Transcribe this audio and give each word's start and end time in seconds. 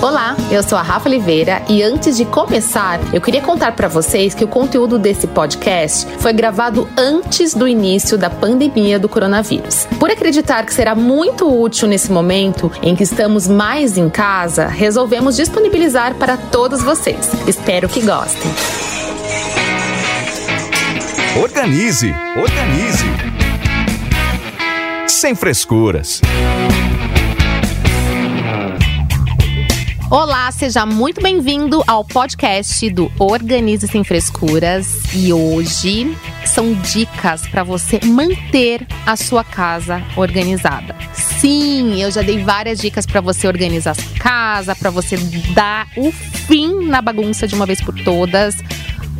Olá, 0.00 0.36
eu 0.48 0.62
sou 0.62 0.78
a 0.78 0.82
Rafa 0.82 1.08
Oliveira 1.08 1.60
e 1.68 1.82
antes 1.82 2.16
de 2.16 2.24
começar, 2.24 3.00
eu 3.12 3.20
queria 3.20 3.40
contar 3.42 3.72
para 3.72 3.88
vocês 3.88 4.32
que 4.32 4.44
o 4.44 4.48
conteúdo 4.48 4.96
desse 4.96 5.26
podcast 5.26 6.06
foi 6.18 6.32
gravado 6.32 6.88
antes 6.96 7.52
do 7.52 7.66
início 7.66 8.16
da 8.16 8.30
pandemia 8.30 8.96
do 8.96 9.08
coronavírus. 9.08 9.86
Por 9.98 10.08
acreditar 10.08 10.64
que 10.64 10.72
será 10.72 10.94
muito 10.94 11.52
útil 11.52 11.88
nesse 11.88 12.12
momento 12.12 12.70
em 12.80 12.94
que 12.94 13.02
estamos 13.02 13.48
mais 13.48 13.98
em 13.98 14.08
casa, 14.08 14.68
resolvemos 14.68 15.34
disponibilizar 15.34 16.14
para 16.14 16.36
todos 16.36 16.80
vocês. 16.80 17.32
Espero 17.48 17.88
que 17.88 18.00
gostem. 18.00 18.52
Organize, 21.42 22.14
organize. 22.36 23.04
Sem 25.08 25.34
frescuras. 25.34 26.20
Olá, 30.10 30.50
seja 30.50 30.86
muito 30.86 31.20
bem-vindo 31.20 31.84
ao 31.86 32.02
podcast 32.02 32.88
do 32.88 33.12
Organize 33.18 33.86
Sem 33.86 34.02
Frescuras. 34.02 35.02
E 35.14 35.34
hoje 35.34 36.16
são 36.46 36.72
dicas 36.72 37.46
para 37.46 37.62
você 37.62 38.00
manter 38.02 38.86
a 39.04 39.16
sua 39.16 39.44
casa 39.44 40.02
organizada. 40.16 40.96
Sim, 41.12 42.00
eu 42.00 42.10
já 42.10 42.22
dei 42.22 42.42
várias 42.42 42.80
dicas 42.80 43.04
para 43.04 43.20
você 43.20 43.46
organizar 43.46 43.90
a 43.90 43.94
sua 43.96 44.18
casa, 44.18 44.74
para 44.74 44.88
você 44.88 45.18
dar 45.54 45.86
o 45.94 46.10
fim 46.10 46.86
na 46.86 47.02
bagunça 47.02 47.46
de 47.46 47.54
uma 47.54 47.66
vez 47.66 47.82
por 47.82 47.94
todas. 48.02 48.56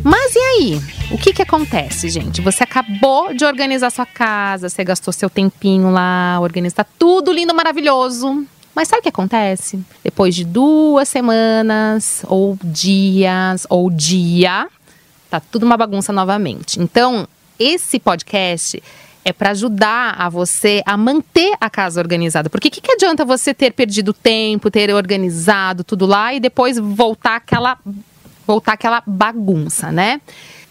Mas 0.03 0.33
e 0.35 0.39
aí? 0.39 0.81
O 1.11 1.19
que 1.19 1.33
que 1.33 1.43
acontece, 1.43 2.09
gente? 2.09 2.41
Você 2.41 2.63
acabou 2.63 3.31
de 3.31 3.45
organizar 3.45 3.91
sua 3.91 4.07
casa, 4.07 4.69
você 4.69 4.83
gastou 4.83 5.13
seu 5.13 5.29
tempinho 5.29 5.91
lá, 5.91 6.39
organizar 6.41 6.87
tudo 6.97 7.31
lindo, 7.31 7.53
maravilhoso. 7.53 8.43
Mas 8.79 8.87
sabe 8.87 9.01
o 9.01 9.03
que 9.03 9.09
acontece? 9.09 9.77
Depois 10.01 10.33
de 10.33 10.45
duas 10.45 11.09
semanas, 11.09 12.23
ou 12.29 12.57
dias, 12.63 13.67
ou 13.69 13.89
dia, 13.89 14.69
tá 15.29 15.41
tudo 15.41 15.65
uma 15.65 15.75
bagunça 15.75 16.13
novamente. 16.13 16.79
Então, 16.79 17.27
esse 17.59 17.99
podcast 17.99 18.81
é 19.25 19.33
para 19.33 19.49
ajudar 19.49 20.15
a 20.17 20.29
você 20.29 20.81
a 20.85 20.95
manter 20.95 21.57
a 21.59 21.69
casa 21.69 21.99
organizada. 21.99 22.49
Porque 22.49 22.69
o 22.69 22.71
que, 22.71 22.79
que 22.79 22.93
adianta 22.93 23.25
você 23.25 23.53
ter 23.53 23.73
perdido 23.73 24.13
tempo, 24.13 24.71
ter 24.71 24.95
organizado 24.95 25.83
tudo 25.83 26.05
lá 26.05 26.33
e 26.33 26.39
depois 26.39 26.79
voltar 26.79 27.35
aquela, 27.35 27.77
voltar 28.47 28.71
aquela 28.75 29.03
bagunça, 29.05 29.91
né? 29.91 30.21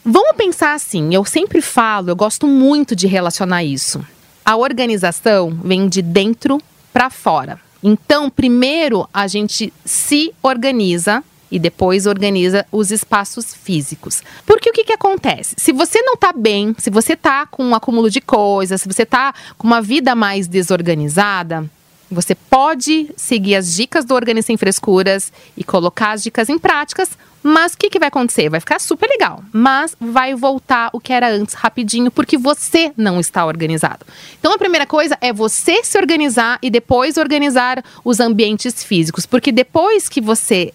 Vamos 0.02 0.34
pensar 0.34 0.72
assim, 0.72 1.14
eu 1.14 1.26
sempre 1.26 1.60
falo, 1.60 2.08
eu 2.08 2.16
gosto 2.16 2.46
muito 2.46 2.96
de 2.96 3.06
relacionar 3.06 3.64
isso. 3.64 4.02
A 4.42 4.56
organização 4.56 5.50
vem 5.62 5.90
de 5.90 6.00
dentro 6.00 6.58
para 6.90 7.10
fora. 7.10 7.67
Então, 7.82 8.28
primeiro 8.28 9.08
a 9.12 9.26
gente 9.26 9.72
se 9.84 10.32
organiza 10.42 11.22
e 11.50 11.58
depois 11.58 12.06
organiza 12.06 12.66
os 12.70 12.90
espaços 12.90 13.54
físicos. 13.54 14.22
Porque 14.44 14.68
o 14.68 14.72
que, 14.72 14.84
que 14.84 14.92
acontece? 14.92 15.54
Se 15.56 15.72
você 15.72 16.00
não 16.02 16.14
está 16.14 16.32
bem, 16.32 16.74
se 16.78 16.90
você 16.90 17.14
está 17.14 17.46
com 17.46 17.64
um 17.64 17.74
acúmulo 17.74 18.10
de 18.10 18.20
coisas, 18.20 18.82
se 18.82 18.88
você 18.88 19.02
está 19.02 19.34
com 19.56 19.66
uma 19.66 19.80
vida 19.80 20.14
mais 20.14 20.46
desorganizada, 20.46 21.68
você 22.10 22.34
pode 22.34 23.10
seguir 23.16 23.54
as 23.54 23.74
dicas 23.74 24.04
do 24.04 24.14
Organize 24.14 24.46
Sem 24.46 24.56
Frescuras 24.56 25.32
e 25.56 25.62
colocar 25.62 26.12
as 26.12 26.22
dicas 26.22 26.48
em 26.48 26.58
práticas, 26.58 27.10
mas 27.42 27.72
o 27.72 27.78
que, 27.78 27.90
que 27.90 27.98
vai 27.98 28.08
acontecer? 28.08 28.48
Vai 28.48 28.60
ficar 28.60 28.80
super 28.80 29.08
legal, 29.08 29.42
mas 29.52 29.96
vai 30.00 30.34
voltar 30.34 30.90
o 30.92 31.00
que 31.00 31.12
era 31.12 31.28
antes 31.28 31.54
rapidinho, 31.54 32.10
porque 32.10 32.36
você 32.36 32.92
não 32.96 33.20
está 33.20 33.44
organizado. 33.46 34.04
Então 34.38 34.52
a 34.52 34.58
primeira 34.58 34.86
coisa 34.86 35.16
é 35.20 35.32
você 35.32 35.82
se 35.84 35.98
organizar 35.98 36.58
e 36.62 36.70
depois 36.70 37.16
organizar 37.16 37.82
os 38.04 38.20
ambientes 38.20 38.82
físicos, 38.82 39.26
porque 39.26 39.52
depois 39.52 40.08
que 40.08 40.20
você 40.20 40.72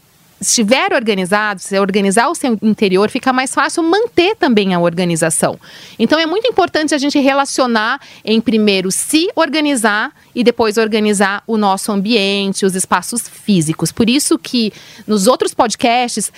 estiver 0.48 0.94
organizado, 0.94 1.62
se 1.62 1.80
organizar 1.80 2.30
o 2.30 2.36
seu 2.36 2.58
interior, 2.62 3.10
fica 3.10 3.32
mais 3.34 3.54
fácil 3.54 3.84
manter 3.84 4.36
também 4.36 4.74
a 4.74 4.80
organização. 4.80 5.60
Então 5.98 6.20
é 6.20 6.26
muito 6.26 6.48
importante 6.48 6.94
a 6.94 6.98
gente 6.98 7.20
relacionar 7.20 8.00
em 8.24 8.40
primeiro 8.40 8.92
se 8.92 9.30
organizar 9.36 10.12
e 10.36 10.44
depois 10.44 10.78
organizar 10.78 11.44
o 11.48 11.58
nosso 11.58 11.92
ambiente, 11.92 12.66
os 12.66 12.76
espaços 12.76 13.28
físicos. 13.28 13.92
Por 13.92 14.10
isso 14.10 14.38
que 14.38 14.72
nos 15.08 15.28
outros 15.28 15.54
podcasts 15.54 16.32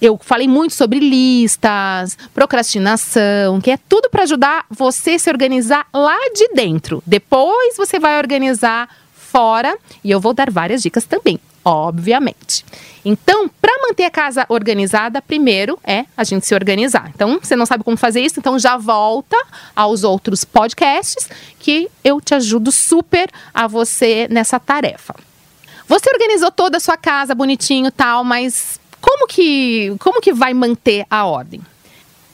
eu 0.00 0.18
falei 0.20 0.48
muito 0.48 0.74
sobre 0.74 0.98
listas, 0.98 2.18
procrastinação, 2.34 3.60
que 3.60 3.70
é 3.70 3.78
tudo 3.88 4.10
para 4.10 4.24
ajudar 4.24 4.66
você 4.68 5.16
se 5.16 5.30
organizar 5.30 5.86
lá 5.94 6.18
de 6.34 6.48
dentro. 6.54 7.00
Depois 7.06 7.76
você 7.76 8.00
vai 8.00 8.18
organizar 8.18 8.88
fora 9.14 9.78
e 10.02 10.10
eu 10.10 10.20
vou 10.20 10.34
dar 10.34 10.50
várias 10.50 10.82
dicas 10.82 11.04
também 11.04 11.38
obviamente. 11.64 12.64
Então, 13.04 13.48
para 13.48 13.72
manter 13.82 14.04
a 14.04 14.10
casa 14.10 14.46
organizada, 14.48 15.20
primeiro 15.20 15.78
é 15.82 16.04
a 16.16 16.24
gente 16.24 16.46
se 16.46 16.54
organizar. 16.54 17.10
Então, 17.14 17.38
você 17.42 17.56
não 17.56 17.66
sabe 17.66 17.82
como 17.82 17.96
fazer 17.96 18.20
isso, 18.20 18.38
então 18.38 18.58
já 18.58 18.76
volta 18.76 19.36
aos 19.74 20.04
outros 20.04 20.44
podcasts 20.44 21.28
que 21.58 21.88
eu 22.04 22.20
te 22.20 22.34
ajudo 22.34 22.70
super 22.70 23.28
a 23.52 23.66
você 23.66 24.28
nessa 24.30 24.60
tarefa. 24.60 25.14
Você 25.88 26.08
organizou 26.10 26.50
toda 26.50 26.76
a 26.76 26.80
sua 26.80 26.96
casa 26.96 27.34
bonitinho, 27.34 27.90
tal, 27.90 28.24
mas 28.24 28.80
como 29.00 29.26
que 29.26 29.94
como 29.98 30.20
que 30.20 30.32
vai 30.32 30.54
manter 30.54 31.04
a 31.10 31.26
ordem? 31.26 31.60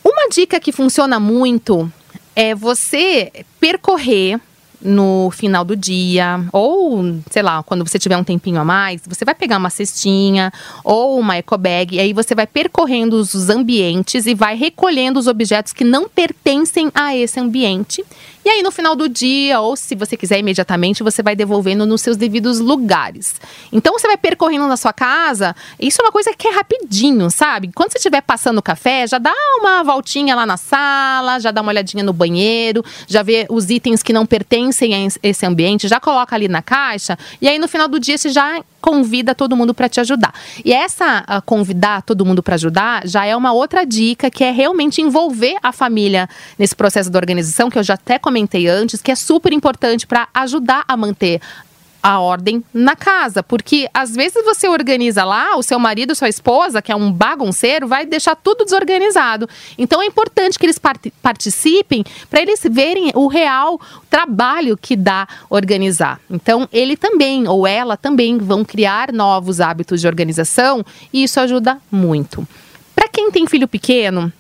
Uma 0.04 0.28
dica 0.28 0.60
que 0.60 0.70
funciona 0.70 1.18
muito 1.18 1.90
é 2.36 2.54
você 2.54 3.32
percorrer 3.58 4.38
no 4.80 5.30
final 5.30 5.64
do 5.64 5.76
dia, 5.76 6.40
ou 6.52 7.02
sei 7.30 7.42
lá, 7.42 7.62
quando 7.62 7.86
você 7.86 7.98
tiver 7.98 8.16
um 8.16 8.24
tempinho 8.24 8.60
a 8.60 8.64
mais, 8.64 9.02
você 9.06 9.24
vai 9.24 9.34
pegar 9.34 9.58
uma 9.58 9.70
cestinha 9.70 10.52
ou 10.84 11.18
uma 11.18 11.36
eco 11.36 11.58
bag, 11.58 11.96
e 11.96 12.00
aí 12.00 12.12
você 12.12 12.34
vai 12.34 12.46
percorrendo 12.46 13.16
os 13.16 13.48
ambientes 13.50 14.26
e 14.26 14.34
vai 14.34 14.56
recolhendo 14.56 15.18
os 15.18 15.26
objetos 15.26 15.72
que 15.72 15.84
não 15.84 16.08
pertencem 16.08 16.90
a 16.94 17.16
esse 17.16 17.40
ambiente. 17.40 18.04
E 18.48 18.50
aí 18.50 18.62
no 18.62 18.70
final 18.70 18.96
do 18.96 19.10
dia, 19.10 19.60
ou 19.60 19.76
se 19.76 19.94
você 19.94 20.16
quiser 20.16 20.38
imediatamente, 20.38 21.02
você 21.02 21.22
vai 21.22 21.36
devolvendo 21.36 21.84
nos 21.84 22.00
seus 22.00 22.16
devidos 22.16 22.60
lugares. 22.60 23.38
Então 23.70 23.92
você 23.92 24.06
vai 24.06 24.16
percorrendo 24.16 24.66
na 24.66 24.78
sua 24.78 24.90
casa, 24.90 25.54
isso 25.78 26.00
é 26.00 26.04
uma 26.06 26.10
coisa 26.10 26.32
que 26.32 26.48
é 26.48 26.52
rapidinho, 26.52 27.30
sabe? 27.30 27.68
Quando 27.74 27.92
você 27.92 27.98
estiver 27.98 28.22
passando 28.22 28.56
o 28.56 28.62
café, 28.62 29.06
já 29.06 29.18
dá 29.18 29.34
uma 29.60 29.84
voltinha 29.84 30.34
lá 30.34 30.46
na 30.46 30.56
sala, 30.56 31.38
já 31.38 31.50
dá 31.50 31.60
uma 31.60 31.70
olhadinha 31.70 32.02
no 32.02 32.14
banheiro, 32.14 32.82
já 33.06 33.22
vê 33.22 33.46
os 33.50 33.68
itens 33.68 34.02
que 34.02 34.14
não 34.14 34.24
pertencem 34.24 34.94
a 34.94 35.08
esse 35.22 35.44
ambiente, 35.44 35.86
já 35.86 36.00
coloca 36.00 36.34
ali 36.34 36.48
na 36.48 36.62
caixa 36.62 37.18
e 37.42 37.48
aí 37.48 37.58
no 37.58 37.68
final 37.68 37.86
do 37.86 38.00
dia 38.00 38.16
você 38.16 38.30
já 38.30 38.64
convida 38.80 39.34
todo 39.34 39.56
mundo 39.56 39.74
para 39.74 39.88
te 39.88 40.00
ajudar. 40.00 40.32
E 40.64 40.72
essa 40.72 41.24
uh, 41.28 41.42
convidar 41.44 42.02
todo 42.02 42.24
mundo 42.24 42.42
para 42.42 42.54
ajudar 42.54 43.06
já 43.06 43.24
é 43.24 43.36
uma 43.36 43.52
outra 43.52 43.84
dica 43.84 44.30
que 44.30 44.44
é 44.44 44.50
realmente 44.50 45.00
envolver 45.00 45.56
a 45.62 45.72
família 45.72 46.28
nesse 46.58 46.74
processo 46.74 47.10
da 47.10 47.18
organização 47.18 47.70
que 47.70 47.78
eu 47.78 47.82
já 47.82 47.94
até 47.94 48.18
comentei 48.18 48.68
antes, 48.68 49.02
que 49.02 49.10
é 49.10 49.14
super 49.14 49.52
importante 49.52 50.06
para 50.06 50.28
ajudar 50.34 50.84
a 50.86 50.96
manter 50.96 51.40
a 52.02 52.20
ordem 52.20 52.62
na 52.72 52.94
casa, 52.94 53.42
porque 53.42 53.88
às 53.92 54.14
vezes 54.14 54.44
você 54.44 54.68
organiza 54.68 55.24
lá, 55.24 55.56
o 55.56 55.62
seu 55.62 55.78
marido, 55.78 56.14
sua 56.14 56.28
esposa, 56.28 56.80
que 56.80 56.92
é 56.92 56.96
um 56.96 57.12
bagunceiro, 57.12 57.88
vai 57.88 58.06
deixar 58.06 58.36
tudo 58.36 58.64
desorganizado. 58.64 59.48
Então 59.76 60.00
é 60.00 60.06
importante 60.06 60.58
que 60.58 60.66
eles 60.66 60.78
part 60.78 61.12
participem 61.22 62.04
para 62.30 62.40
eles 62.40 62.60
verem 62.70 63.10
o 63.14 63.26
real 63.26 63.80
trabalho 64.08 64.76
que 64.76 64.96
dá 64.96 65.26
organizar. 65.50 66.20
Então 66.30 66.68
ele 66.72 66.96
também 66.96 67.48
ou 67.48 67.66
ela 67.66 67.96
também 67.96 68.38
vão 68.38 68.64
criar 68.64 69.12
novos 69.12 69.60
hábitos 69.60 70.00
de 70.00 70.06
organização 70.06 70.84
e 71.12 71.24
isso 71.24 71.40
ajuda 71.40 71.78
muito. 71.90 72.46
Para 72.94 73.08
quem 73.08 73.30
tem 73.30 73.46
filho 73.46 73.68
pequeno, 73.68 74.32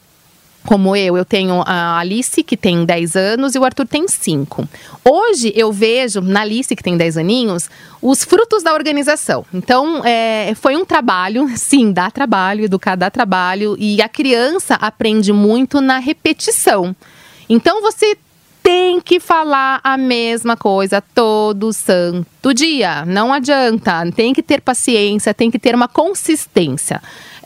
como 0.68 0.94
eu, 0.94 1.16
eu 1.16 1.24
tenho 1.24 1.62
a 1.64 1.98
Alice, 1.98 2.42
que 2.42 2.54
tem 2.54 2.84
10 2.84 3.16
anos, 3.16 3.54
e 3.54 3.58
o 3.58 3.64
Arthur 3.64 3.86
tem 3.86 4.06
5. 4.06 4.68
Hoje 5.02 5.50
eu 5.56 5.72
vejo 5.72 6.20
na 6.20 6.42
Alice, 6.42 6.76
que 6.76 6.82
tem 6.82 6.94
10 6.94 7.16
aninhos, 7.16 7.70
os 8.02 8.22
frutos 8.22 8.62
da 8.62 8.74
organização. 8.74 9.46
Então, 9.54 10.04
é, 10.04 10.52
foi 10.56 10.76
um 10.76 10.84
trabalho, 10.84 11.48
sim, 11.56 11.90
dá 11.90 12.10
trabalho, 12.10 12.66
educar 12.66 12.96
dá 12.96 13.10
trabalho, 13.10 13.76
e 13.78 14.02
a 14.02 14.10
criança 14.10 14.74
aprende 14.74 15.32
muito 15.32 15.80
na 15.80 15.96
repetição. 15.96 16.94
Então, 17.48 17.80
você 17.80 18.18
tem 18.62 19.00
que 19.00 19.18
falar 19.18 19.80
a 19.82 19.96
mesma 19.96 20.54
coisa 20.54 21.00
todo 21.00 21.72
santo 21.72 22.52
dia. 22.52 23.06
Não 23.06 23.32
adianta. 23.32 24.04
Tem 24.14 24.34
que 24.34 24.42
ter 24.42 24.60
paciência, 24.60 25.32
tem 25.32 25.50
que 25.50 25.58
ter 25.58 25.74
uma 25.74 25.88
consistência. 25.88 27.00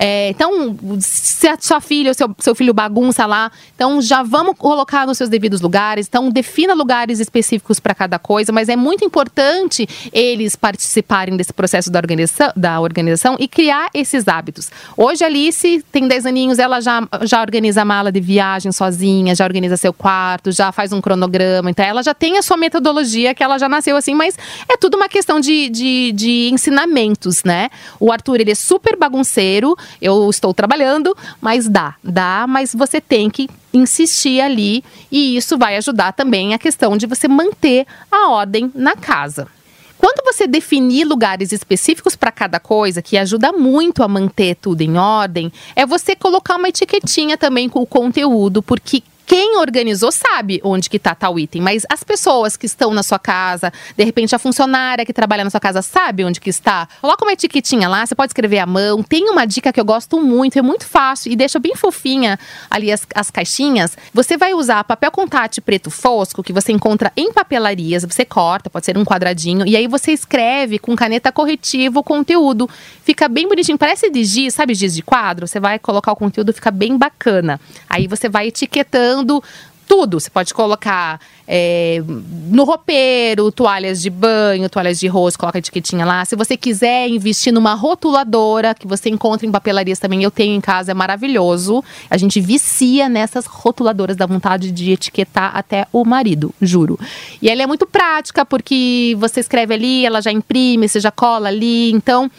É, 0.04 0.31
então, 0.31 0.76
se 0.99 1.46
a 1.46 1.56
sua 1.60 1.81
filha 1.81 2.10
ou 2.10 2.14
seu, 2.14 2.34
seu 2.40 2.56
filho 2.56 2.75
bagunça 2.75 3.25
lá, 3.25 3.52
então 3.72 4.02
já 4.02 4.20
vamos 4.25 4.56
colocar 4.58 5.06
nos 5.06 5.16
seus 5.16 5.31
devidos 5.31 5.60
lugares. 5.60 6.08
Então, 6.08 6.28
defina 6.28 6.75
lugares 6.75 7.20
específicos 7.20 7.78
para 7.78 7.94
cada 7.94 8.19
coisa, 8.19 8.50
mas 8.50 8.69
é 8.69 8.75
muito 8.75 9.04
importante 9.04 9.88
eles 10.12 10.56
participarem 10.56 11.37
desse 11.37 11.52
processo 11.52 11.88
da 11.88 12.00
organização, 12.00 12.52
da 12.56 12.81
organização 12.81 13.37
e 13.38 13.46
criar 13.46 13.90
esses 13.94 14.26
hábitos. 14.26 14.72
Hoje, 14.96 15.22
a 15.22 15.28
Alice 15.28 15.84
tem 15.93 16.08
10 16.08 16.26
aninhos, 16.26 16.58
ela 16.58 16.81
já, 16.81 17.06
já 17.22 17.40
organiza 17.40 17.82
a 17.82 17.84
mala 17.84 18.10
de 18.10 18.20
viagem 18.20 18.72
sozinha, 18.72 19.37
já 19.37 19.44
organiza 19.44 19.76
seu 19.76 19.93
quarto, 19.93 20.50
já 20.50 20.72
faz 20.72 20.93
um 20.93 21.00
cronograma. 21.00 21.70
Então, 21.70 21.84
ela 21.84 22.02
já 22.02 22.12
tem 22.12 22.38
a 22.38 22.43
sua 22.43 22.56
metodologia, 22.56 23.37
que 23.37 23.44
ela 23.44 23.56
já 23.56 23.69
nasceu 23.69 23.96
assim, 23.96 24.16
mas 24.16 24.37
é 24.69 24.76
tudo 24.76 24.96
uma 24.96 25.08
questão 25.08 25.38
de, 25.38 25.69
de, 25.69 26.10
de 26.10 26.50
ensinamentos, 26.52 27.44
né? 27.44 27.70
O 28.00 28.10
Arthur, 28.10 28.40
ele 28.40 28.50
é 28.50 28.56
super 28.56 28.96
bagunceiro, 28.96 29.76
eu 30.00 30.28
estou 30.30 30.52
trabalhando, 30.54 31.16
mas 31.40 31.68
dá, 31.68 31.96
dá, 32.02 32.46
mas 32.48 32.74
você 32.74 33.00
tem 33.00 33.28
que 33.30 33.48
insistir 33.72 34.40
ali 34.40 34.84
e 35.10 35.36
isso 35.36 35.56
vai 35.56 35.76
ajudar 35.76 36.12
também 36.12 36.54
a 36.54 36.58
questão 36.58 36.96
de 36.96 37.06
você 37.06 37.26
manter 37.28 37.86
a 38.10 38.28
ordem 38.28 38.70
na 38.74 38.94
casa. 38.94 39.48
Quando 40.02 40.24
você 40.24 40.48
definir 40.48 41.04
lugares 41.04 41.52
específicos 41.52 42.16
para 42.16 42.32
cada 42.32 42.58
coisa, 42.58 43.00
que 43.00 43.16
ajuda 43.16 43.52
muito 43.52 44.02
a 44.02 44.08
manter 44.08 44.56
tudo 44.56 44.80
em 44.80 44.98
ordem, 44.98 45.52
é 45.76 45.86
você 45.86 46.16
colocar 46.16 46.56
uma 46.56 46.68
etiquetinha 46.68 47.38
também 47.38 47.68
com 47.68 47.80
o 47.80 47.86
conteúdo, 47.86 48.64
porque 48.64 49.00
quem 49.26 49.56
organizou 49.56 50.10
sabe 50.10 50.60
onde 50.64 50.90
que 50.90 50.98
tá 50.98 51.14
tal 51.14 51.38
item, 51.38 51.62
mas 51.62 51.84
as 51.88 52.02
pessoas 52.02 52.56
que 52.56 52.66
estão 52.66 52.92
na 52.92 53.02
sua 53.02 53.19
casa, 53.19 53.72
de 53.96 54.04
repente 54.04 54.34
a 54.34 54.38
funcionária 54.38 55.06
que 55.06 55.12
trabalha 55.12 55.44
na 55.44 55.50
sua 55.50 55.60
casa 55.60 55.80
sabe 55.82 56.24
onde 56.24 56.40
que 56.40 56.50
está. 56.50 56.88
Coloca 57.00 57.24
uma 57.24 57.32
etiquetinha 57.32 57.88
lá, 57.88 58.04
você 58.04 58.14
pode 58.14 58.30
escrever 58.30 58.58
à 58.58 58.66
mão. 58.66 59.02
Tem 59.02 59.28
uma 59.30 59.46
dica 59.46 59.72
que 59.72 59.80
eu 59.80 59.84
gosto 59.84 60.20
muito, 60.20 60.58
é 60.58 60.62
muito 60.62 60.86
fácil 60.86 61.32
e 61.32 61.36
deixa 61.36 61.58
bem 61.58 61.74
fofinha 61.74 62.38
ali 62.70 62.90
as, 62.90 63.06
as 63.14 63.30
caixinhas. 63.30 63.96
Você 64.12 64.36
vai 64.36 64.54
usar 64.54 64.84
papel 64.84 65.10
contato 65.10 65.60
preto 65.62 65.90
fosco 65.90 66.42
que 66.42 66.52
você 66.52 66.72
encontra 66.72 67.12
em 67.16 67.32
papelarias, 67.32 68.04
você 68.04 68.25
corta, 68.25 68.68
pode 68.70 68.84
ser 68.84 68.96
um 68.96 69.04
quadradinho 69.04 69.66
e 69.66 69.76
aí 69.76 69.86
você 69.86 70.12
escreve 70.12 70.78
com 70.78 70.94
caneta 70.96 71.30
corretiva 71.30 72.00
o 72.00 72.02
conteúdo. 72.02 72.68
Fica 73.04 73.28
bem 73.28 73.48
bonitinho, 73.48 73.78
parece 73.78 74.10
de 74.10 74.25
giz, 74.25 74.54
sabe 74.54 74.75
giz 74.75 74.94
de 74.94 75.02
quadro? 75.02 75.46
Você 75.46 75.60
vai 75.60 75.78
colocar 75.78 76.12
o 76.12 76.16
conteúdo, 76.16 76.52
fica 76.52 76.70
bem 76.70 76.96
bacana. 76.96 77.60
Aí 77.88 78.06
você 78.06 78.28
vai 78.28 78.48
etiquetando 78.48 79.12
usando 79.12 79.43
tudo. 79.87 80.19
Você 80.19 80.31
pode 80.31 80.55
colocar 80.55 81.20
é, 81.47 82.03
no 82.50 82.64
roupeiro, 82.64 83.53
toalhas 83.53 84.00
de 84.00 84.09
banho, 84.09 84.69
toalhas 84.70 84.99
de 84.99 85.06
rosto, 85.06 85.38
coloca 85.38 85.59
a 85.59 85.61
etiquetinha 85.61 86.06
lá. 86.06 86.25
Se 86.25 86.35
você 86.35 86.56
quiser 86.56 87.09
investir 87.09 87.53
numa 87.53 87.75
rotuladora, 87.75 88.75
que 88.75 88.87
você 88.87 89.11
encontra 89.11 89.47
em 89.47 89.50
papelarias 89.50 89.99
também, 89.99 90.23
eu 90.23 90.31
tenho 90.31 90.55
em 90.55 90.61
casa, 90.61 90.93
é 90.93 90.94
maravilhoso. 90.94 91.85
A 92.09 92.17
gente 92.17 92.41
vicia 92.41 93.09
nessas 93.09 93.44
rotuladoras, 93.44 94.17
da 94.17 94.25
vontade 94.25 94.70
de 94.70 94.93
etiquetar 94.93 95.55
até 95.55 95.87
o 95.93 96.05
marido, 96.05 96.55
juro. 96.61 96.99
E 97.41 97.50
ela 97.50 97.62
é 97.62 97.67
muito 97.67 97.87
prática, 97.87 98.47
porque 98.47 99.14
você 99.19 99.41
escreve 99.41 99.75
ali, 99.75 100.06
ela 100.06 100.23
já 100.23 100.32
imprime, 100.32 100.88
você 100.88 101.00
já 101.00 101.11
cola 101.11 101.49
ali. 101.49 101.93
Então, 101.93 102.31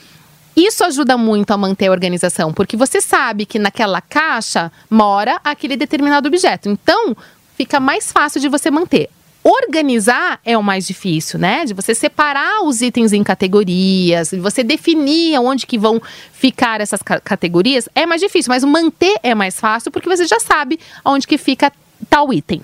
isso 0.56 0.84
ajuda 0.84 1.18
muito 1.18 1.52
a 1.52 1.58
manter 1.58 1.88
a 1.88 1.92
organização, 1.92 2.54
porque 2.54 2.78
você 2.78 3.02
sabe 3.02 3.46
que 3.46 3.58
naquela 3.58 4.02
caixa 4.02 4.72
mora 4.90 5.40
aquele 5.44 5.76
determinado 5.76 6.28
objeto. 6.28 6.70
Então, 6.70 7.16
fica 7.56 7.80
mais 7.80 8.12
fácil 8.12 8.40
de 8.40 8.48
você 8.48 8.70
manter. 8.70 9.10
Organizar 9.44 10.40
é 10.46 10.58
o 10.58 10.64
mais 10.64 10.88
difícil, 10.88 11.38
né? 11.38 11.66
De 11.66 11.74
você 11.74 11.94
separar 11.94 12.64
os 12.64 12.82
itens 12.82 13.12
em 13.12 13.24
categorias, 13.24 14.30
de 14.30 14.40
você 14.40 14.64
definir 14.64 15.38
onde 15.38 15.66
que 15.68 15.78
vão 15.78 16.02
ficar 16.32 16.80
essas 16.80 17.02
categorias 17.02 17.90
é 17.94 18.06
mais 18.06 18.22
difícil, 18.22 18.50
mas 18.50 18.64
manter 18.64 19.18
é 19.22 19.36
mais 19.36 19.60
fácil 19.60 19.92
porque 19.92 20.08
você 20.08 20.26
já 20.26 20.40
sabe 20.40 20.80
onde 21.04 21.28
que 21.28 21.38
fica 21.38 21.74
tal 22.10 22.32
item. 22.32 22.62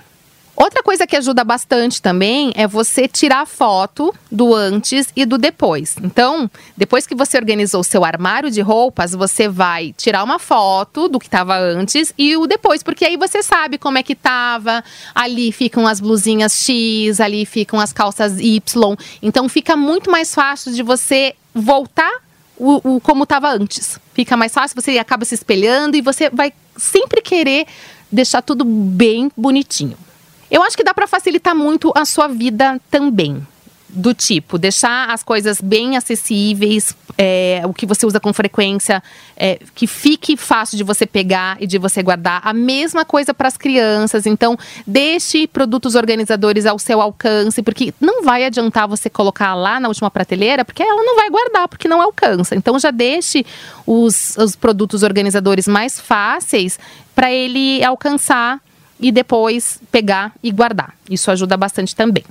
Outra 0.61 0.83
coisa 0.83 1.07
que 1.07 1.15
ajuda 1.15 1.41
bastante 1.45 2.01
também 2.01 2.51
é 2.53 2.67
você 2.67 3.07
tirar 3.07 3.47
foto 3.47 4.13
do 4.29 4.53
antes 4.53 5.07
e 5.15 5.25
do 5.25 5.37
depois. 5.37 5.95
Então, 6.03 6.51
depois 6.75 7.07
que 7.07 7.15
você 7.15 7.37
organizou 7.37 7.79
o 7.79 7.83
seu 7.83 8.03
armário 8.03 8.51
de 8.51 8.59
roupas, 8.59 9.13
você 9.13 9.47
vai 9.47 9.93
tirar 9.93 10.21
uma 10.21 10.37
foto 10.37 11.07
do 11.07 11.17
que 11.17 11.27
estava 11.27 11.57
antes 11.57 12.13
e 12.17 12.35
o 12.35 12.45
depois, 12.45 12.83
porque 12.83 13.05
aí 13.05 13.15
você 13.15 13.41
sabe 13.41 13.77
como 13.77 13.99
é 13.99 14.03
que 14.03 14.11
estava. 14.11 14.83
Ali 15.15 15.53
ficam 15.53 15.87
as 15.87 16.01
blusinhas 16.01 16.51
X, 16.51 17.21
ali 17.21 17.45
ficam 17.45 17.79
as 17.79 17.93
calças 17.93 18.37
Y. 18.37 18.97
Então, 19.21 19.47
fica 19.47 19.77
muito 19.77 20.11
mais 20.11 20.35
fácil 20.35 20.73
de 20.73 20.83
você 20.83 21.35
voltar 21.55 22.11
o, 22.57 22.95
o 22.95 22.99
como 22.99 23.23
estava 23.23 23.49
antes. 23.49 23.97
Fica 24.13 24.35
mais 24.35 24.53
fácil, 24.53 24.75
você 24.75 24.97
acaba 24.97 25.23
se 25.23 25.35
espelhando 25.35 25.95
e 25.95 26.01
você 26.01 26.29
vai 26.29 26.51
sempre 26.75 27.21
querer 27.21 27.65
deixar 28.11 28.41
tudo 28.41 28.65
bem 28.65 29.31
bonitinho. 29.37 30.08
Eu 30.51 30.63
acho 30.63 30.75
que 30.75 30.83
dá 30.83 30.93
para 30.93 31.07
facilitar 31.07 31.55
muito 31.55 31.91
a 31.95 32.05
sua 32.05 32.27
vida 32.27 32.79
também. 32.89 33.45
Do 33.91 34.13
tipo, 34.13 34.59
deixar 34.59 35.09
as 35.09 35.23
coisas 35.23 35.59
bem 35.59 35.97
acessíveis, 35.97 36.95
é, 37.17 37.63
o 37.65 37.73
que 37.73 37.87
você 37.87 38.05
usa 38.05 38.19
com 38.19 38.31
frequência, 38.31 39.01
é, 39.35 39.59
que 39.73 39.87
fique 39.87 40.37
fácil 40.37 40.77
de 40.77 40.83
você 40.83 41.07
pegar 41.07 41.57
e 41.59 41.65
de 41.65 41.79
você 41.79 42.03
guardar. 42.03 42.39
A 42.43 42.53
mesma 42.53 43.03
coisa 43.03 43.33
para 43.33 43.47
as 43.47 43.57
crianças. 43.57 44.27
Então, 44.27 44.55
deixe 44.85 45.47
produtos 45.47 45.95
organizadores 45.95 46.67
ao 46.67 46.77
seu 46.77 47.01
alcance, 47.01 47.63
porque 47.63 47.91
não 47.99 48.23
vai 48.23 48.45
adiantar 48.45 48.87
você 48.87 49.09
colocar 49.09 49.55
lá 49.55 49.79
na 49.79 49.87
última 49.87 50.11
prateleira, 50.11 50.63
porque 50.63 50.83
ela 50.83 51.03
não 51.03 51.15
vai 51.15 51.29
guardar, 51.31 51.67
porque 51.67 51.87
não 51.87 51.99
alcança. 51.99 52.55
Então, 52.55 52.77
já 52.77 52.91
deixe 52.91 53.43
os, 53.87 54.37
os 54.37 54.55
produtos 54.55 55.01
organizadores 55.01 55.67
mais 55.67 55.99
fáceis 55.99 56.79
para 57.15 57.31
ele 57.31 57.83
alcançar 57.83 58.61
e 58.99 59.11
depois 59.11 59.79
pegar 59.91 60.33
e 60.43 60.51
guardar. 60.51 60.93
Isso 61.09 61.31
ajuda 61.31 61.55
bastante 61.55 61.95
também. 61.95 62.23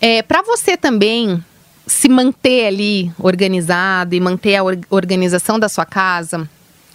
É, 0.00 0.22
Para 0.22 0.42
você 0.42 0.76
também 0.76 1.42
se 1.86 2.08
manter 2.08 2.66
ali 2.66 3.12
organizado 3.18 4.14
e 4.14 4.20
manter 4.20 4.56
a 4.56 4.64
organização 4.90 5.58
da 5.58 5.68
sua 5.68 5.86
casa, 5.86 6.48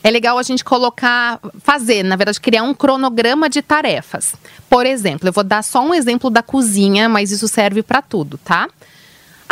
é 0.03 0.09
legal 0.09 0.37
a 0.37 0.43
gente 0.43 0.63
colocar, 0.63 1.39
fazer, 1.63 2.03
na 2.03 2.15
verdade, 2.15 2.39
criar 2.39 2.63
um 2.63 2.73
cronograma 2.73 3.49
de 3.49 3.61
tarefas. 3.61 4.33
Por 4.69 4.85
exemplo, 4.85 5.27
eu 5.27 5.33
vou 5.33 5.43
dar 5.43 5.63
só 5.63 5.85
um 5.85 5.93
exemplo 5.93 6.29
da 6.29 6.41
cozinha, 6.41 7.07
mas 7.07 7.31
isso 7.31 7.47
serve 7.47 7.83
para 7.83 8.01
tudo, 8.01 8.37
tá? 8.37 8.67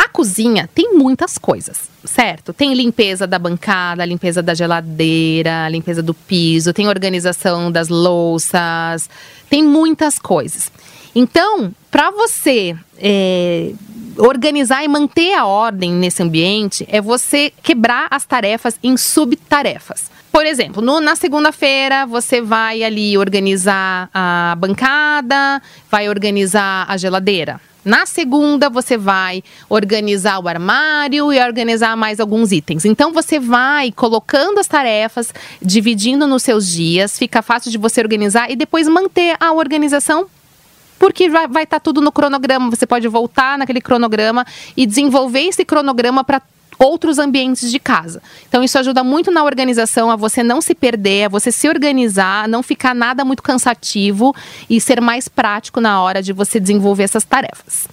A 0.00 0.08
cozinha 0.08 0.66
tem 0.74 0.94
muitas 0.94 1.36
coisas, 1.36 1.90
certo? 2.04 2.54
Tem 2.54 2.72
limpeza 2.72 3.26
da 3.26 3.38
bancada, 3.38 4.02
limpeza 4.02 4.42
da 4.42 4.54
geladeira, 4.54 5.68
limpeza 5.68 6.02
do 6.02 6.14
piso, 6.14 6.72
tem 6.72 6.88
organização 6.88 7.70
das 7.70 7.90
louças, 7.90 9.10
tem 9.50 9.62
muitas 9.62 10.18
coisas. 10.18 10.72
Então, 11.14 11.70
para 11.90 12.10
você 12.10 12.74
é, 12.96 13.74
organizar 14.16 14.82
e 14.82 14.88
manter 14.88 15.34
a 15.34 15.44
ordem 15.44 15.92
nesse 15.92 16.22
ambiente, 16.22 16.86
é 16.90 16.98
você 16.98 17.52
quebrar 17.62 18.08
as 18.10 18.24
tarefas 18.24 18.78
em 18.82 18.96
subtarefas. 18.96 20.10
Por 20.32 20.46
exemplo, 20.46 20.80
no, 20.80 20.98
na 21.02 21.14
segunda-feira 21.14 22.06
você 22.06 22.40
vai 22.40 22.82
ali 22.82 23.18
organizar 23.18 24.08
a 24.14 24.56
bancada, 24.58 25.60
vai 25.90 26.08
organizar 26.08 26.86
a 26.88 26.96
geladeira. 26.96 27.60
Na 27.84 28.04
segunda, 28.06 28.68
você 28.68 28.96
vai 28.96 29.42
organizar 29.68 30.38
o 30.38 30.48
armário 30.48 31.32
e 31.32 31.40
organizar 31.40 31.96
mais 31.96 32.20
alguns 32.20 32.52
itens. 32.52 32.84
Então, 32.84 33.12
você 33.12 33.38
vai 33.38 33.90
colocando 33.92 34.58
as 34.58 34.66
tarefas, 34.66 35.32
dividindo 35.60 36.26
nos 36.26 36.42
seus 36.42 36.66
dias, 36.68 37.18
fica 37.18 37.42
fácil 37.42 37.70
de 37.70 37.78
você 37.78 38.00
organizar 38.00 38.50
e 38.50 38.56
depois 38.56 38.86
manter 38.88 39.36
a 39.40 39.52
organização 39.52 40.26
porque 40.98 41.30
vai 41.30 41.46
estar 41.46 41.66
tá 41.66 41.80
tudo 41.80 42.02
no 42.02 42.12
cronograma. 42.12 42.68
Você 42.68 42.86
pode 42.86 43.08
voltar 43.08 43.56
naquele 43.56 43.80
cronograma 43.80 44.46
e 44.76 44.84
desenvolver 44.84 45.40
esse 45.40 45.64
cronograma 45.64 46.22
para 46.22 46.42
outros 46.80 47.18
ambientes 47.18 47.70
de 47.70 47.78
casa. 47.78 48.22
Então 48.48 48.64
isso 48.64 48.78
ajuda 48.78 49.04
muito 49.04 49.30
na 49.30 49.44
organização, 49.44 50.10
a 50.10 50.16
você 50.16 50.42
não 50.42 50.62
se 50.62 50.74
perder, 50.74 51.24
a 51.24 51.28
você 51.28 51.52
se 51.52 51.68
organizar, 51.68 52.48
não 52.48 52.62
ficar 52.62 52.94
nada 52.94 53.22
muito 53.22 53.42
cansativo 53.42 54.34
e 54.68 54.80
ser 54.80 54.98
mais 55.00 55.28
prático 55.28 55.78
na 55.78 56.00
hora 56.02 56.22
de 56.22 56.32
você 56.32 56.58
desenvolver 56.58 57.02
essas 57.02 57.24
tarefas. 57.24 57.86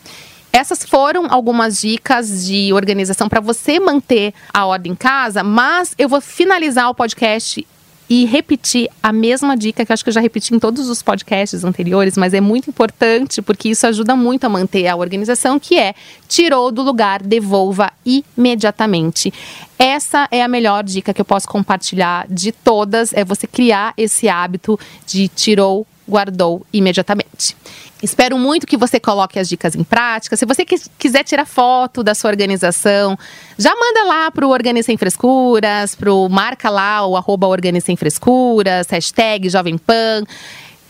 Essas 0.54 0.84
foram 0.84 1.28
algumas 1.30 1.82
dicas 1.82 2.46
de 2.46 2.72
organização 2.72 3.28
para 3.28 3.42
você 3.42 3.80
manter 3.80 4.34
a 4.54 4.66
ordem 4.66 4.94
em 4.94 4.96
casa, 4.96 5.44
mas 5.44 5.94
eu 5.98 6.08
vou 6.08 6.22
finalizar 6.22 6.90
o 6.90 6.96
podcast 6.96 7.68
e 8.10 8.26
repetir 8.26 8.90
a 9.02 9.12
mesma 9.12 9.56
dica 9.58 9.86
que 9.86 9.92
acho 9.92 10.04
que 10.04 10.10
eu 10.10 10.14
já 10.14 10.22
repeti 10.22 10.54
em 10.56 10.60
todos 10.60 10.88
os 10.90 11.02
podcasts 11.02 11.64
anteriores, 11.64 12.18
mas 12.18 12.34
é 12.34 12.40
muito 12.40 12.70
importante 12.70 13.42
porque 13.42 13.70
isso 13.70 13.86
ajuda 13.86 14.16
muito 14.16 14.46
a 14.46 14.50
manter 14.50 14.88
a 14.88 14.96
organização, 14.96 15.60
que 15.60 15.78
é 15.78 15.94
tirou 16.28 16.72
do 16.72 16.82
lugar, 16.82 17.22
devolva 17.22 17.92
imediatamente. 18.06 19.34
Essa 19.78 20.28
é 20.32 20.42
a 20.42 20.48
melhor 20.48 20.84
dica 20.84 21.14
que 21.14 21.22
eu 21.22 21.26
posso 21.26 21.48
compartilhar 21.48 22.26
de 22.30 22.52
todas, 22.52 23.14
é 23.14 23.24
você 23.24 23.46
criar 23.46 23.94
esse 23.98 24.30
hábito 24.30 24.80
de 25.06 25.28
tirou 25.28 25.86
guardou 26.08 26.66
imediatamente. 26.72 27.56
Espero 28.02 28.38
muito 28.38 28.68
que 28.68 28.78
você 28.78 29.00
coloque 29.00 29.40
as 29.40 29.50
dicas 29.50 29.76
em 29.76 29.84
prática. 29.84 30.38
Se 30.38 30.46
você 30.46 30.64
quiser 30.66 31.24
tirar 31.24 31.46
foto 31.46 32.04
da 32.04 32.14
sua 32.14 32.30
organização, 32.30 33.18
já 33.58 33.74
manda 33.76 34.04
lá 34.04 34.30
para 34.30 34.46
o 34.46 34.50
Organize 34.52 34.86
Sem 34.86 34.98
Frescuras, 34.98 35.96
pro 35.96 36.30
marca 36.30 36.70
lá 36.70 37.06
o 37.06 37.18
arroba 37.18 37.48
Organize 37.48 37.86
Sem 37.86 37.96
Frescuras, 37.96 38.88
hashtag 38.88 39.50
Jovem 39.50 39.78
Pan. 39.78 40.24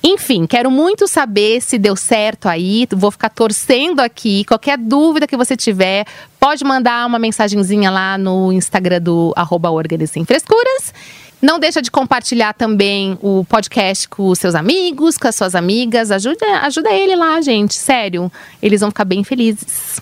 Enfim, 0.04 0.46
quero 0.46 0.70
muito 0.70 1.08
saber 1.08 1.62
se 1.62 1.78
deu 1.78 1.96
certo 1.96 2.48
aí. 2.48 2.88
Vou 2.92 3.10
ficar 3.10 3.30
torcendo 3.30 4.00
aqui. 4.00 4.44
Qualquer 4.46 4.78
dúvida 4.78 5.28
que 5.28 5.36
você 5.36 5.56
tiver, 5.56 6.06
pode 6.40 6.64
mandar 6.64 7.06
uma 7.06 7.18
mensagenzinha 7.18 7.90
lá 7.90 8.18
no 8.18 8.52
Instagram 8.52 9.02
do 9.02 9.34
arroba 9.36 9.72
Organize 9.72 10.14
Sem 10.14 10.26
Frescuras. 10.26 10.94
Não 11.42 11.60
deixa 11.60 11.82
de 11.82 11.92
compartilhar 11.92 12.54
também 12.54 13.18
o 13.22 13.46
podcast 13.46 14.10
com 14.10 14.28
os 14.28 14.40
seus 14.40 14.56
amigos, 14.56 15.18
com 15.18 15.28
as 15.28 15.36
suas 15.36 15.54
amigas. 15.54 16.12
Ajuda, 16.12 16.46
ajuda 16.64 16.92
ele 16.92 17.16
lá, 17.16 17.40
gente. 17.42 17.76
Sério. 17.76 18.32
Eles 18.62 18.82
vão 18.82 18.90
ficar 18.90 19.06
bem 19.06 19.24
felizes. 19.24 20.02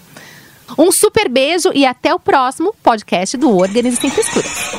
Um 0.77 0.91
super 0.91 1.29
beijo 1.29 1.71
e 1.73 1.85
até 1.85 2.13
o 2.13 2.19
próximo 2.19 2.73
podcast 2.81 3.37
do 3.37 3.55
Organize 3.55 3.97
Sem 3.97 4.09
Frescuras. 4.09 4.71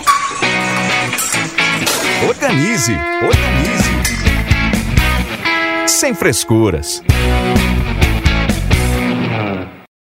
Organize, 2.29 2.93
organize. 3.23 3.97
Sem 5.87 6.15
frescuras. 6.15 7.03